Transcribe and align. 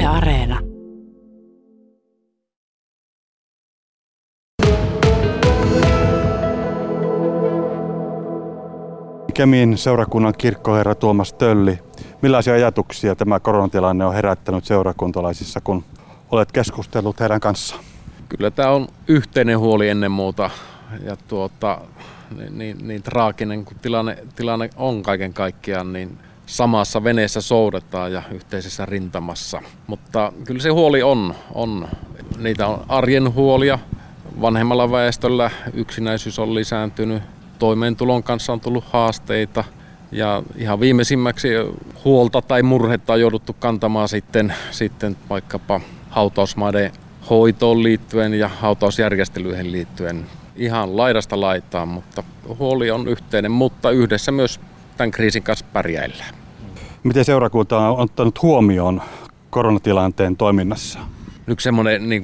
Yle 0.00 0.08
Areena. 0.08 0.58
Kemin 9.34 9.78
seurakunnan 9.78 10.34
kirkkoherra 10.38 10.94
Tuomas 10.94 11.32
Tölli, 11.32 11.78
millaisia 12.22 12.54
ajatuksia 12.54 13.16
tämä 13.16 13.40
koronatilanne 13.40 14.04
on 14.04 14.14
herättänyt 14.14 14.64
seurakuntalaisissa, 14.64 15.60
kun 15.60 15.84
olet 16.30 16.52
keskustellut 16.52 17.20
heidän 17.20 17.40
kanssaan? 17.40 17.84
Kyllä 18.28 18.50
tämä 18.50 18.70
on 18.70 18.88
yhteinen 19.08 19.58
huoli 19.58 19.88
ennen 19.88 20.10
muuta 20.10 20.50
ja 21.04 21.16
tuota, 21.28 21.78
niin, 22.38 22.58
niin, 22.58 22.88
niin 22.88 23.02
traaginen 23.02 23.64
kuin 23.64 23.78
tilanne, 23.82 24.18
tilanne 24.36 24.70
on 24.76 25.02
kaiken 25.02 25.32
kaikkiaan, 25.32 25.92
niin 25.92 26.18
samassa 26.50 27.04
veneessä 27.04 27.40
soudetaan 27.40 28.12
ja 28.12 28.22
yhteisessä 28.32 28.86
rintamassa. 28.86 29.62
Mutta 29.86 30.32
kyllä 30.44 30.60
se 30.60 30.68
huoli 30.68 31.02
on, 31.02 31.34
on. 31.54 31.88
Niitä 32.38 32.66
on 32.66 32.84
arjen 32.88 33.34
huolia. 33.34 33.78
Vanhemmalla 34.40 34.90
väestöllä 34.90 35.50
yksinäisyys 35.74 36.38
on 36.38 36.54
lisääntynyt, 36.54 37.22
toimeentulon 37.58 38.22
kanssa 38.22 38.52
on 38.52 38.60
tullut 38.60 38.84
haasteita 38.84 39.64
ja 40.12 40.42
ihan 40.56 40.80
viimeisimmäksi 40.80 41.48
huolta 42.04 42.42
tai 42.42 42.62
murhetta 42.62 43.12
on 43.12 43.20
jouduttu 43.20 43.52
kantamaan 43.52 44.08
sitten, 44.08 44.54
sitten 44.70 45.16
vaikkapa 45.30 45.80
hautausmaiden 46.10 46.92
hoitoon 47.30 47.82
liittyen 47.82 48.34
ja 48.34 48.48
hautausjärjestelyihin 48.48 49.72
liittyen 49.72 50.26
ihan 50.56 50.96
laidasta 50.96 51.40
laitaan, 51.40 51.88
mutta 51.88 52.22
huoli 52.58 52.90
on 52.90 53.08
yhteinen, 53.08 53.50
mutta 53.50 53.90
yhdessä 53.90 54.32
myös 54.32 54.60
tämän 54.96 55.10
kriisin 55.10 55.42
kanssa 55.42 55.66
pärjäillään. 55.72 56.39
Miten 57.02 57.24
seurakunta 57.24 57.78
on 57.78 57.98
ottanut 57.98 58.42
huomioon 58.42 59.02
koronatilanteen 59.50 60.36
toiminnassa? 60.36 60.98
Yksi 61.46 61.64
semmoinen 61.64 62.08
niin 62.08 62.22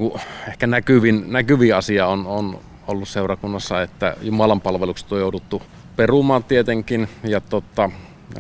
ehkä 0.49 0.66
näkyvin, 0.66 1.24
näkyvin 1.27 1.74
asia 1.74 2.07
on, 2.07 2.27
on 2.27 2.59
ollut 2.88 3.09
seurakunnassa, 3.09 3.82
että 3.82 4.16
Jumalan 4.23 4.60
palvelukset 4.60 5.13
on 5.13 5.21
jouduttu 5.21 5.63
perumaan 5.97 6.45
tietenkin 6.45 7.09
ja 7.24 7.41
totta, 7.41 7.91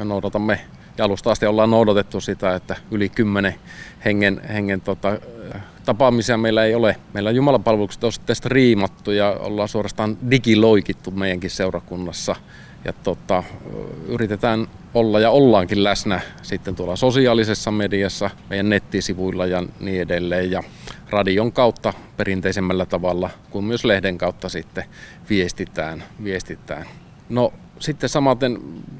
noudatamme 0.04 0.60
ja 0.98 1.04
alusta 1.04 1.30
asti 1.30 1.46
ollaan 1.46 1.70
noudatettu 1.70 2.20
sitä, 2.20 2.54
että 2.54 2.76
yli 2.90 3.08
kymmenen 3.08 3.54
hengen, 4.04 4.40
hengen 4.48 4.80
tota, 4.80 5.18
tapaamisia 5.84 6.36
meillä 6.36 6.64
ei 6.64 6.74
ole. 6.74 6.96
Meillä 7.12 7.30
Jumalan 7.30 7.64
palvelukset 7.64 8.04
on 8.04 8.12
sitten 8.12 8.36
striimattu 8.36 9.10
ja 9.10 9.30
ollaan 9.40 9.68
suorastaan 9.68 10.18
digiloikittu 10.30 11.10
meidänkin 11.10 11.50
seurakunnassa. 11.50 12.36
Ja 12.86 12.92
tota, 12.92 13.42
yritetään 14.08 14.66
olla 14.94 15.20
ja 15.20 15.30
ollaankin 15.30 15.84
läsnä 15.84 16.20
sitten 16.42 16.74
tuolla 16.74 16.96
sosiaalisessa 16.96 17.70
mediassa, 17.70 18.30
meidän 18.50 18.68
nettisivuilla 18.68 19.46
ja 19.46 19.62
niin 19.80 20.02
edelleen. 20.02 20.50
Ja 20.50 20.62
radion 21.10 21.52
kautta 21.52 21.92
perinteisemmällä 22.16 22.86
tavalla 22.86 23.30
kuin 23.50 23.64
myös 23.64 23.84
lehden 23.84 24.18
kautta 24.18 24.48
sitten 24.48 24.84
viestitään. 25.30 26.04
viestitään. 26.24 26.86
No 27.28 27.52
sitten 27.78 28.08
samaten 28.08 28.58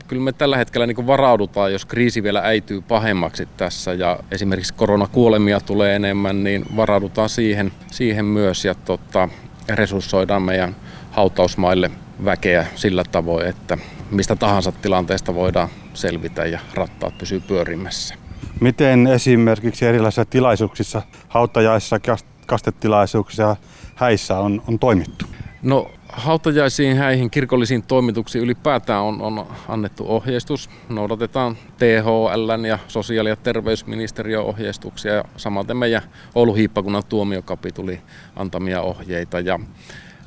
kyllä 0.08 0.22
me 0.22 0.32
tällä 0.32 0.56
hetkellä 0.56 0.86
niin 0.86 1.06
varaudutaan, 1.06 1.72
jos 1.72 1.84
kriisi 1.84 2.22
vielä 2.22 2.40
äityy 2.44 2.80
pahemmaksi 2.80 3.48
tässä 3.56 3.92
ja 3.92 4.18
esimerkiksi 4.30 4.74
koronakuolemia 4.74 5.60
tulee 5.60 5.96
enemmän, 5.96 6.44
niin 6.44 6.64
varaudutaan 6.76 7.28
siihen, 7.28 7.72
siihen 7.90 8.24
myös 8.24 8.64
ja 8.64 8.74
tota, 8.74 9.28
resurssoidaan 9.68 10.42
meidän 10.42 10.76
hautausmaille 11.10 11.90
väkeä 12.24 12.66
sillä 12.74 13.04
tavoin, 13.12 13.46
että 13.46 13.78
mistä 14.10 14.36
tahansa 14.36 14.72
tilanteesta 14.72 15.34
voidaan 15.34 15.68
selvitä 15.94 16.46
ja 16.46 16.60
rattaat 16.74 17.18
pysyy 17.18 17.40
pyörimässä. 17.40 18.14
Miten 18.60 19.06
esimerkiksi 19.06 19.86
erilaisissa 19.86 20.24
tilaisuuksissa, 20.24 21.02
hautajaissa, 21.28 22.00
kastetilaisuuksissa 22.46 23.42
ja 23.42 23.56
häissä 23.94 24.38
on, 24.38 24.62
on 24.68 24.78
toimittu? 24.78 25.26
No 25.62 25.90
hautajaisiin, 26.08 26.96
häihin, 26.96 27.30
kirkollisiin 27.30 27.82
toimituksiin 27.82 28.44
ylipäätään 28.44 29.02
on, 29.02 29.22
on 29.22 29.46
annettu 29.68 30.04
ohjeistus. 30.08 30.70
Noudatetaan 30.88 31.56
THL 31.78 32.64
ja 32.66 32.78
sosiaali- 32.88 33.28
ja 33.28 33.36
terveysministeriön 33.36 34.44
ohjeistuksia 34.44 35.14
ja 35.14 35.24
samaten 35.36 35.76
meidän 35.76 36.02
Oulun 36.34 36.56
hiippakunnan 36.56 37.02
tuomiokapituli 37.08 38.00
antamia 38.36 38.82
ohjeita. 38.82 39.40
Ja 39.40 39.60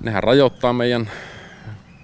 nehän 0.03 0.23
rajoittaa 0.23 0.73
meidän 0.73 1.09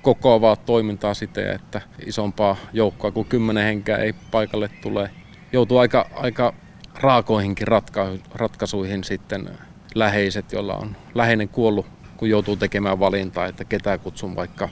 kokoavaa 0.05 0.55
toimintaa 0.55 1.13
siten, 1.13 1.55
että 1.55 1.81
isompaa 2.05 2.57
joukkoa 2.73 3.11
kuin 3.11 3.27
kymmenen 3.27 3.63
henkeä 3.63 3.97
ei 3.97 4.13
paikalle 4.31 4.69
tule. 4.81 5.09
Joutuu 5.51 5.77
aika, 5.77 6.09
aika 6.15 6.53
raakoihinkin 6.95 7.67
ratka- 7.67 8.19
ratkaisuihin 8.35 9.03
sitten 9.03 9.49
läheiset, 9.95 10.51
joilla 10.51 10.75
on 10.75 10.95
läheinen 11.15 11.49
kuollut 11.49 11.85
kun 12.17 12.29
joutuu 12.29 12.55
tekemään 12.55 12.99
valintaa, 12.99 13.45
että 13.45 13.65
ketä 13.65 13.97
kutsun 13.97 14.35
vaikka 14.35 14.69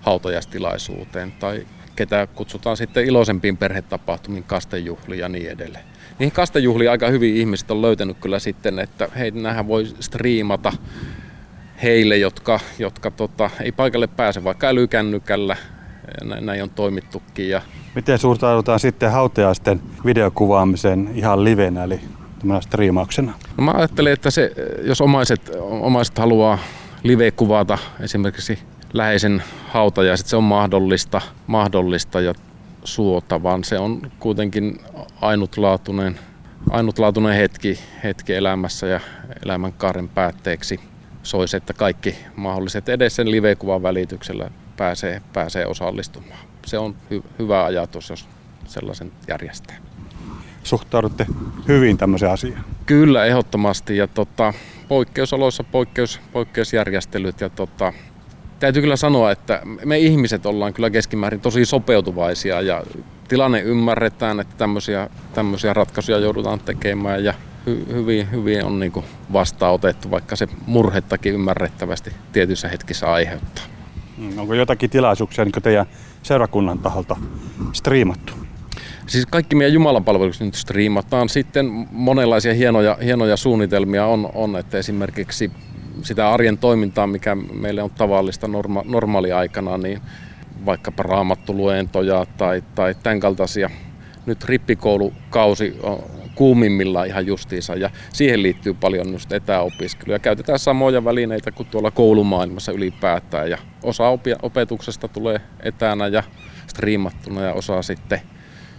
hautajastilaisuuteen 0.00 1.32
tai 1.32 1.66
ketä 1.96 2.28
kutsutaan 2.34 2.76
sitten 2.76 3.06
iloisempiin 3.06 3.56
perhetapahtumiin, 3.56 4.44
kastejuhliin 4.44 5.20
ja 5.20 5.28
niin 5.28 5.50
edelleen. 5.50 5.84
Niihin 6.18 6.32
kastejuhliin 6.32 6.90
aika 6.90 7.08
hyvin 7.08 7.36
ihmiset 7.36 7.70
on 7.70 7.82
löytänyt 7.82 8.16
kyllä 8.20 8.38
sitten, 8.38 8.78
että 8.78 9.08
hei, 9.18 9.30
nämähän 9.30 9.68
voi 9.68 9.86
striimata 10.00 10.72
heille, 11.82 12.16
jotka, 12.16 12.60
jotka 12.78 13.10
tota, 13.10 13.50
ei 13.60 13.72
paikalle 13.72 14.06
pääse 14.06 14.44
vaikka 14.44 14.66
älykännykällä. 14.66 15.56
Näin 16.40 16.62
on 16.62 16.70
toimittukin. 16.70 17.48
Ja... 17.48 17.62
Miten 17.94 18.18
suhtaudutaan 18.18 18.80
sitten 18.80 19.12
hautajaisten 19.12 19.82
videokuvaamiseen 20.04 21.10
ihan 21.14 21.44
livenä, 21.44 21.84
eli 21.84 22.00
striimauksena? 22.60 23.32
No 23.56 23.64
mä 23.64 23.70
ajattelen, 23.70 24.12
että 24.12 24.30
se, 24.30 24.52
jos 24.82 25.00
omaiset, 25.00 25.50
omaiset 25.60 26.18
haluaa 26.18 26.58
live 27.02 27.30
kuvata 27.30 27.78
esimerkiksi 28.00 28.58
läheisen 28.92 29.42
hautajaiset, 29.68 30.26
se 30.26 30.36
on 30.36 30.44
mahdollista, 30.44 31.20
mahdollista 31.46 32.20
ja 32.20 32.34
vaan 33.42 33.64
Se 33.64 33.78
on 33.78 34.02
kuitenkin 34.18 34.80
ainutlaatuinen, 35.20 36.18
ainutlaatuinen 36.70 37.34
hetki, 37.34 37.78
hetki 38.04 38.34
elämässä 38.34 38.86
ja 38.86 39.00
elämänkaaren 39.44 40.08
päätteeksi. 40.08 40.80
Soisi, 41.24 41.56
että 41.56 41.72
kaikki 41.72 42.16
mahdolliset 42.36 42.88
edes 42.88 43.16
sen 43.16 43.30
live-kuvan 43.30 43.82
välityksellä 43.82 44.50
pääsee, 44.76 45.22
pääsee 45.32 45.66
osallistumaan. 45.66 46.38
Se 46.66 46.78
on 46.78 46.94
hy- 47.14 47.24
hyvä 47.38 47.64
ajatus, 47.64 48.10
jos 48.10 48.28
sellaisen 48.66 49.12
järjestää. 49.28 49.76
Suhtaudutte 50.62 51.26
hyvin 51.68 51.98
tämmöiseen 51.98 52.32
asiaan? 52.32 52.64
Kyllä, 52.86 53.24
ehdottomasti. 53.24 53.96
Ja 53.96 54.06
tota, 54.08 54.52
poikkeusoloissa 54.88 55.64
poikkeus, 55.64 56.20
poikkeusjärjestelyt 56.32 57.40
ja 57.40 57.48
tota, 57.48 57.92
täytyy 58.60 58.82
kyllä 58.82 58.96
sanoa, 58.96 59.30
että 59.30 59.62
me 59.84 59.98
ihmiset 59.98 60.46
ollaan 60.46 60.72
kyllä 60.72 60.90
keskimäärin 60.90 61.40
tosi 61.40 61.64
sopeutuvaisia 61.64 62.60
ja 62.60 62.82
tilanne 63.28 63.60
ymmärretään, 63.60 64.40
että 64.40 64.54
tämmöisiä, 64.56 65.10
tämmöisiä 65.34 65.74
ratkaisuja 65.74 66.18
joudutaan 66.18 66.60
tekemään 66.60 67.24
ja 67.24 67.34
hy, 67.66 67.86
hyvin, 67.92 68.30
hyvin 68.30 68.64
on 68.64 68.80
niin 68.80 68.92
vastaanotettu, 69.32 70.10
vaikka 70.10 70.36
se 70.36 70.48
murhettakin 70.66 71.34
ymmärrettävästi 71.34 72.10
tietyissä 72.32 72.68
hetkissä 72.68 73.12
aiheuttaa. 73.12 73.64
Mm, 74.18 74.38
onko 74.38 74.54
jotakin 74.54 74.90
tilaisuuksia 74.90 75.44
niin 75.44 75.62
teidän 75.62 75.86
seurakunnan 76.22 76.78
taholta 76.78 77.16
striimattu? 77.72 78.32
Siis 79.06 79.26
kaikki 79.26 79.56
meidän 79.56 79.72
Jumalan 79.72 80.04
palvelukset 80.04 80.46
nyt 80.46 80.54
striimataan. 80.54 81.28
Sitten 81.28 81.86
monenlaisia 81.90 82.54
hienoja, 82.54 82.98
hienoja 83.04 83.36
suunnitelmia 83.36 84.06
on, 84.06 84.30
on, 84.34 84.56
että 84.56 84.78
esimerkiksi 84.78 85.50
sitä 86.02 86.32
arjen 86.32 86.58
toimintaa, 86.58 87.06
mikä 87.06 87.34
meille 87.34 87.82
on 87.82 87.90
tavallista 87.90 88.48
norma, 88.48 88.82
normaaliaikana, 88.84 89.78
niin 89.78 90.00
vaikkapa 90.66 91.02
raamattuluentoja 91.02 92.26
tai, 92.36 92.62
tai 92.74 92.94
tämän 93.02 93.20
kaltaisia. 93.20 93.70
Nyt 94.26 94.44
rippikoulukausi 94.44 95.78
on 95.82 95.98
kuumimmillaan 96.34 97.06
ihan 97.06 97.26
justiinsa 97.26 97.74
ja 97.74 97.90
siihen 98.12 98.42
liittyy 98.42 98.74
paljon 98.74 99.12
just 99.12 99.32
etäopiskeluja. 99.32 100.18
Käytetään 100.18 100.58
samoja 100.58 101.04
välineitä 101.04 101.50
kuin 101.52 101.68
tuolla 101.68 101.90
koulumaailmassa 101.90 102.72
ylipäätään 102.72 103.50
ja 103.50 103.58
osa 103.82 104.04
opetuksesta 104.42 105.08
tulee 105.08 105.40
etänä 105.60 106.06
ja 106.06 106.22
striimattuna 106.66 107.42
ja 107.42 107.52
osa 107.52 107.82
sitten 107.82 108.20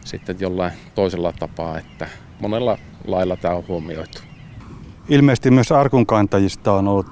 sitten 0.05 0.37
jollain 0.39 0.73
toisella 0.95 1.33
tapaa, 1.39 1.77
että 1.77 2.07
monella 2.39 2.77
lailla 3.07 3.35
tämä 3.37 3.55
on 3.55 3.67
huomioitu. 3.67 4.19
Ilmeisesti 5.09 5.51
myös 5.51 5.71
arkunkantajista 5.71 6.73
on 6.73 6.87
ollut 6.87 7.07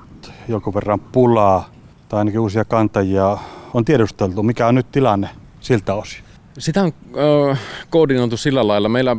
jonkun 0.48 0.74
verran 0.74 1.00
pulaa, 1.00 1.69
tai 2.10 2.18
ainakin 2.19 2.40
uusia 2.40 2.66
kantajia 2.66 3.38
on 3.74 3.86
tiedusteltu. 3.86 4.44
Mikä 4.44 4.68
on 4.68 4.75
nyt 4.75 4.92
tilanne 4.92 5.30
siltä 5.60 5.94
osin? 5.94 6.24
Sitä 6.60 6.82
on 6.82 6.94
ö, 7.18 7.56
koordinoitu 7.90 8.38
sillä 8.38 8.68
lailla. 8.68 8.90
Meillä 8.90 9.18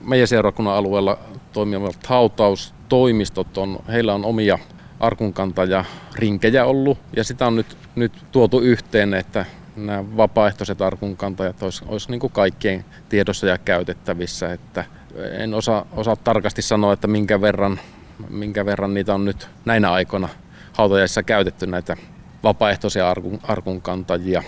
meidän 0.00 0.28
seurakunnan 0.28 0.74
alueella 0.74 1.18
toimivat 1.52 2.06
hautaustoimistot, 2.06 3.58
on, 3.58 3.78
heillä 3.88 4.14
on 4.14 4.24
omia 4.24 4.58
arkunkantaja 5.00 5.84
rinkejä 6.14 6.64
ollut 6.64 6.98
ja 7.16 7.24
sitä 7.24 7.46
on 7.46 7.56
nyt, 7.56 7.76
nyt 7.94 8.12
tuotu 8.32 8.60
yhteen, 8.60 9.14
että 9.14 9.44
nämä 9.76 10.16
vapaaehtoiset 10.16 10.82
arkunkantajat 10.82 11.62
olisi, 11.62 11.84
olisi 11.88 12.10
niin 12.10 12.20
kaikkien 12.32 12.84
tiedossa 13.08 13.46
ja 13.46 13.58
käytettävissä, 13.58 14.52
että 14.52 14.84
en 15.38 15.54
osaa, 15.54 15.86
osaa 15.92 16.16
tarkasti 16.16 16.62
sanoa, 16.62 16.92
että 16.92 17.06
minkä 17.06 17.40
verran, 17.40 17.80
minkä 18.30 18.66
verran 18.66 18.94
niitä 18.94 19.14
on 19.14 19.24
nyt 19.24 19.48
näinä 19.64 19.92
aikoina 19.92 20.28
hautajaisissa 20.72 21.22
käytetty 21.22 21.66
näitä 21.66 21.96
vapaaehtoisia 22.42 23.10
arkun, 23.10 23.38
arkunkantajia. 23.42 24.42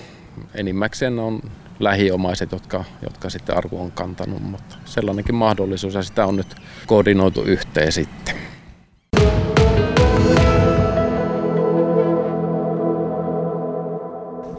Enimmäkseen 0.54 1.18
on 1.18 1.42
lähiomaiset, 1.80 2.52
jotka, 2.52 2.84
jotka 3.02 3.30
sitten 3.30 3.56
arku 3.56 3.80
on 3.80 3.92
kantanut, 3.92 4.42
mutta 4.42 4.76
sellainenkin 4.84 5.34
mahdollisuus 5.34 5.94
ja 5.94 6.02
sitä 6.02 6.26
on 6.26 6.36
nyt 6.36 6.54
koordinoitu 6.86 7.42
yhteen 7.42 7.92
sitten. 7.92 8.36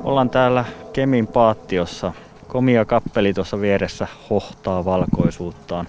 Ollaan 0.03 0.29
täällä 0.29 0.65
Kemin 0.93 1.27
paattiossa. 1.27 2.13
Komia 2.47 2.85
kappeli 2.85 3.33
tuossa 3.33 3.61
vieressä 3.61 4.07
hohtaa 4.29 4.85
valkoisuuttaan. 4.85 5.87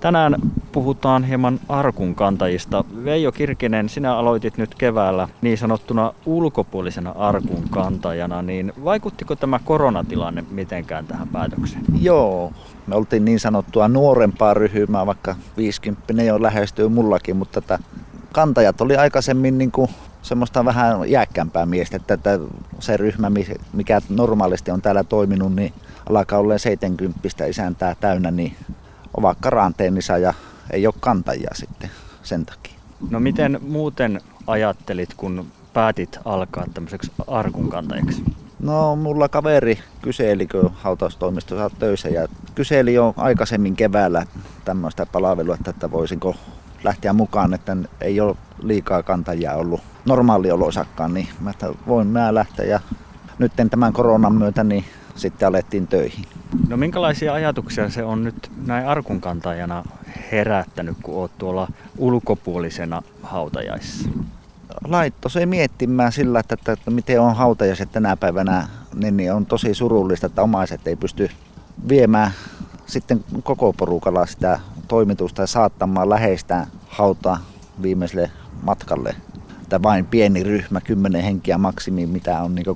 Tänään 0.00 0.36
puhutaan 0.78 1.24
hieman 1.24 1.60
arkun 1.68 2.14
kantajista. 2.14 2.84
Veijo 3.04 3.32
Kirkinen, 3.32 3.88
sinä 3.88 4.16
aloitit 4.16 4.58
nyt 4.58 4.74
keväällä 4.74 5.28
niin 5.42 5.58
sanottuna 5.58 6.12
ulkopuolisena 6.26 7.10
arkun 7.10 7.64
kantajana, 7.70 8.42
niin 8.42 8.72
vaikuttiko 8.84 9.36
tämä 9.36 9.60
koronatilanne 9.64 10.44
mitenkään 10.50 11.06
tähän 11.06 11.28
päätökseen? 11.28 11.84
Joo, 12.00 12.52
me 12.86 12.94
oltiin 12.94 13.24
niin 13.24 13.40
sanottua 13.40 13.88
nuorempaa 13.88 14.54
ryhmää, 14.54 15.06
vaikka 15.06 15.36
50 15.56 16.22
jo 16.22 16.42
lähestyy 16.42 16.88
mullakin, 16.88 17.36
mutta 17.36 17.60
tätä 17.60 17.78
kantajat 18.32 18.80
oli 18.80 18.96
aikaisemmin 18.96 19.58
niin 19.58 19.70
kuin 19.70 19.90
semmoista 20.22 20.64
vähän 20.64 21.10
jääkkämpää 21.10 21.66
miestä, 21.66 21.96
että, 21.96 22.14
että 22.14 22.38
se 22.78 22.96
ryhmä, 22.96 23.30
mikä 23.72 24.00
normaalisti 24.08 24.70
on 24.70 24.82
täällä 24.82 25.04
toiminut, 25.04 25.54
niin 25.54 25.72
alkaa 26.10 26.38
olla 26.38 26.58
70 26.58 27.46
isäntää 27.46 27.96
täynnä, 28.00 28.30
niin 28.30 28.56
ovat 29.16 29.38
karanteenissa 29.40 30.18
ja 30.18 30.34
ei 30.70 30.86
ole 30.86 30.94
kantajia 31.00 31.50
sitten 31.54 31.90
sen 32.22 32.46
takia. 32.46 32.74
No 33.10 33.20
miten 33.20 33.60
muuten 33.68 34.20
ajattelit, 34.46 35.14
kun 35.16 35.46
päätit 35.72 36.18
alkaa 36.24 36.64
tämmöiseksi 36.74 37.12
arkun 37.26 37.68
kantajaksi? 37.68 38.24
No 38.60 38.96
mulla 38.96 39.28
kaveri 39.28 39.78
kyseli, 40.02 40.46
kun 40.46 40.70
hautaustoimistossa 40.74 41.70
töissä 41.78 42.08
ja 42.08 42.28
kyseli 42.54 42.94
jo 42.94 43.14
aikaisemmin 43.16 43.76
keväällä 43.76 44.26
tämmöistä 44.64 45.06
palvelua, 45.06 45.56
että 45.68 45.90
voisinko 45.90 46.36
lähteä 46.84 47.12
mukaan, 47.12 47.54
että 47.54 47.76
ei 48.00 48.20
ole 48.20 48.36
liikaa 48.62 49.02
kantajia 49.02 49.54
ollut 49.54 49.80
normaaliolosakkaan, 50.04 51.14
niin 51.14 51.28
mä 51.40 51.50
että 51.50 51.68
voin 51.86 52.06
mä 52.06 52.34
lähteä 52.34 52.66
ja 52.66 52.80
nyt 53.38 53.52
tämän 53.70 53.92
koronan 53.92 54.34
myötä 54.34 54.64
niin 54.64 54.84
sitten 55.18 55.48
alettiin 55.48 55.86
töihin. 55.86 56.24
No 56.68 56.76
minkälaisia 56.76 57.34
ajatuksia 57.34 57.90
se 57.90 58.04
on 58.04 58.24
nyt 58.24 58.50
näin 58.66 58.86
arkunkantajana 58.86 59.84
herättänyt, 60.32 60.96
kun 61.02 61.14
oot 61.14 61.38
tuolla 61.38 61.68
ulkopuolisena 61.98 63.02
hautajaisissa? 63.22 64.08
Laitto 64.88 65.28
se 65.28 65.46
miettimään 65.46 66.12
sillä, 66.12 66.40
että, 66.40 66.54
että, 66.54 66.72
että 66.72 66.90
miten 66.90 67.20
on 67.20 67.36
hautajaiset 67.36 67.92
tänä 67.92 68.16
päivänä, 68.16 68.68
niin, 68.94 69.16
niin 69.16 69.32
on 69.32 69.46
tosi 69.46 69.74
surullista, 69.74 70.26
että 70.26 70.42
omaiset 70.42 70.86
ei 70.86 70.96
pysty 70.96 71.30
viemään 71.88 72.32
sitten 72.86 73.24
koko 73.42 73.72
porukalla 73.72 74.26
sitä 74.26 74.60
toimitusta 74.88 75.42
ja 75.42 75.46
saattamaan 75.46 76.10
läheistä 76.10 76.66
hautaa 76.88 77.38
viimeiselle 77.82 78.30
matkalle. 78.62 79.14
Että 79.62 79.82
vain 79.82 80.06
pieni 80.06 80.42
ryhmä, 80.42 80.80
kymmenen 80.80 81.22
henkiä 81.22 81.58
maksimi, 81.58 82.06
mitä 82.06 82.42
on 82.42 82.54
niin 82.54 82.66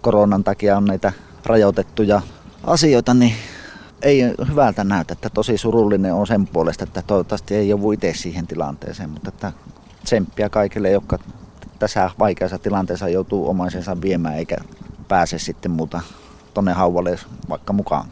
koronan 0.00 0.44
takia 0.44 0.76
on 0.76 0.84
näitä 0.84 1.12
rajoitettuja 1.46 2.22
asioita, 2.64 3.14
niin 3.14 3.34
ei 4.02 4.22
hyvältä 4.48 4.84
näytä, 4.84 5.12
että 5.12 5.30
tosi 5.30 5.58
surullinen 5.58 6.14
on 6.14 6.26
sen 6.26 6.46
puolesta, 6.46 6.84
että 6.84 7.02
toivottavasti 7.06 7.54
ei 7.54 7.68
joudu 7.68 7.92
itse 7.92 8.12
siihen 8.14 8.46
tilanteeseen, 8.46 9.10
mutta 9.10 9.28
että 9.28 9.52
tsemppiä 10.04 10.48
kaikille, 10.48 10.90
jotka 10.90 11.18
tässä 11.78 12.10
vaikeassa 12.18 12.58
tilanteessa 12.58 13.08
joutuu 13.08 13.48
omaisensa 13.48 14.00
viemään 14.00 14.36
eikä 14.36 14.56
pääse 15.08 15.38
sitten 15.38 15.70
muuta 15.70 16.00
tonne 16.54 16.72
hauvalle 16.72 17.18
vaikka 17.48 17.72
mukaan. 17.72 18.08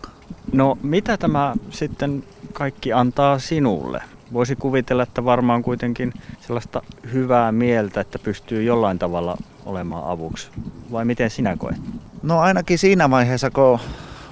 No 0.52 0.78
mitä 0.82 1.16
tämä 1.16 1.54
sitten 1.70 2.24
kaikki 2.52 2.92
antaa 2.92 3.38
sinulle? 3.38 4.02
Voisi 4.32 4.56
kuvitella, 4.56 5.02
että 5.02 5.24
varmaan 5.24 5.62
kuitenkin 5.62 6.12
sellaista 6.40 6.82
hyvää 7.12 7.52
mieltä, 7.52 8.00
että 8.00 8.18
pystyy 8.18 8.62
jollain 8.62 8.98
tavalla 8.98 9.36
olemaan 9.66 10.04
avuksi. 10.04 10.48
Vai 10.92 11.04
miten 11.04 11.30
sinä 11.30 11.56
koet? 11.56 11.76
No 12.22 12.40
ainakin 12.40 12.78
siinä 12.78 13.10
vaiheessa, 13.10 13.50
kun 13.50 13.78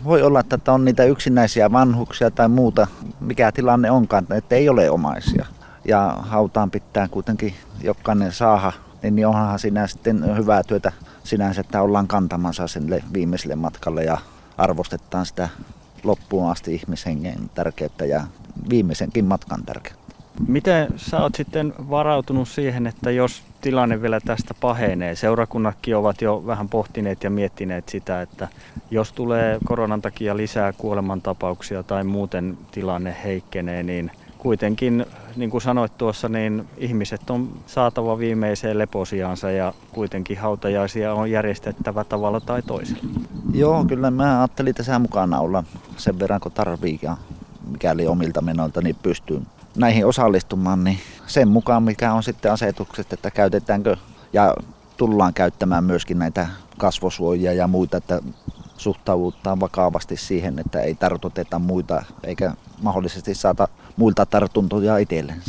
voi 0.05 0.23
olla, 0.23 0.41
että 0.41 0.73
on 0.73 0.85
niitä 0.85 1.05
yksinäisiä 1.05 1.73
vanhuksia 1.73 2.31
tai 2.31 2.49
muuta, 2.49 2.87
mikä 3.21 3.53
tilanne 3.53 3.91
onkaan, 3.91 4.27
että 4.31 4.57
ei 4.57 4.69
ole 4.69 4.91
omaisia. 4.91 5.47
Ja 5.85 6.17
hautaan 6.21 6.71
pitää 6.71 7.09
kuitenkin 7.09 7.55
jokainen 7.83 8.33
saaha, 8.33 8.73
niin 9.03 9.27
onhan 9.27 9.59
siinä 9.59 9.87
sitten 9.87 10.37
hyvää 10.37 10.63
työtä 10.63 10.93
sinänsä, 11.25 11.61
että 11.61 11.83
ollaan 11.83 12.09
kantamassa 12.09 12.67
sen 12.67 13.03
viimeiselle 13.13 13.55
matkalle 13.55 14.05
ja 14.05 14.19
arvostetaan 14.59 15.27
sitä 15.27 15.49
loppuun 16.05 16.51
asti 16.51 16.75
ihmishengen 16.75 17.51
tärkeyttä 17.55 18.05
ja 18.05 18.25
viimeisenkin 18.71 19.25
matkan 19.25 19.65
tärkeyttä. 19.65 20.15
Miten 20.47 20.89
sä 20.97 21.21
oot 21.21 21.35
sitten 21.35 21.75
varautunut 21.91 22.49
siihen, 22.49 22.87
että 22.87 23.11
jos 23.11 23.43
tilanne 23.61 24.03
vielä 24.03 24.21
tästä 24.21 24.55
pahenee, 24.61 25.15
seurakunnatkin 25.15 25.97
ovat 25.97 26.23
jo 26.23 26.43
vähän 26.47 26.69
pohtineet 26.69 27.25
ja 27.25 27.31
miettineet 27.31 27.89
sitä, 27.89 28.23
että 28.23 28.49
jos 28.91 29.13
tulee 29.13 29.59
koronan 29.65 30.03
takia 30.03 30.37
lisää 30.37 30.73
kuolemantapauksia 30.73 31.83
tai 31.83 32.05
muuten 32.05 32.59
tilanne 32.71 33.17
heikkenee, 33.25 33.83
niin 33.83 34.11
kuitenkin, 34.39 35.07
niin 35.37 35.51
kuin 35.51 35.63
sanoit 35.63 35.99
tuossa, 35.99 36.29
niin 36.29 36.69
ihmiset 36.77 37.31
on 37.31 37.49
saatava 37.67 38.19
viimeiseen 38.19 38.79
leposiaansa 38.79 39.51
ja 39.51 39.75
kuitenkin 39.93 40.39
hautajaisia 40.39 41.15
on 41.15 41.31
järjestettävä 41.31 42.05
tavalla 42.05 42.41
tai 42.41 42.63
toisella. 42.63 43.03
Joo, 43.55 43.85
kyllä 43.85 44.11
mä 44.11 44.41
ajattelin 44.41 44.75
tässä 44.75 44.99
mukana 44.99 45.41
olla 45.41 45.65
sen 45.97 46.19
verran, 46.19 46.41
kun 46.41 46.53
tarvii 46.53 46.99
ja 47.03 47.17
mikäli 47.71 48.07
omilta 48.07 48.41
menoilta 48.41 48.81
niin 48.81 48.97
pystyy 49.03 49.43
näihin 49.79 50.07
osallistumaan, 50.07 50.85
niin 50.85 50.99
sen 51.27 51.49
mukaan 51.49 51.83
mikä 51.83 52.13
on 52.13 52.23
sitten 52.23 52.53
asetukset, 52.53 53.13
että 53.13 53.31
käytetäänkö 53.31 53.97
ja 54.33 54.55
tullaan 54.97 55.35
käyttämään 55.35 55.85
myöskin 55.85 56.19
näitä 56.19 56.49
kasvosuojia 56.79 57.53
ja 57.53 57.69
muita, 57.69 57.97
että 57.97 58.21
suhtaudutaan 58.77 59.61
vakavasti 59.61 60.17
siihen, 60.17 60.59
että 60.59 60.81
ei 60.81 60.95
tartuteta 60.95 61.59
muita 61.59 62.03
eikä 62.25 62.53
mahdollisesti 62.83 63.35
saata 63.35 63.69
muilta 63.97 64.27
tartuntoja 64.27 64.99
itselleen. 64.99 65.43